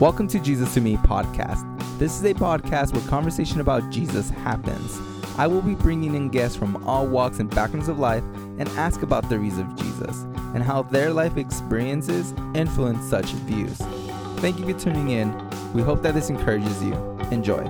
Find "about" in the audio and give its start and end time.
3.60-3.90, 9.02-9.28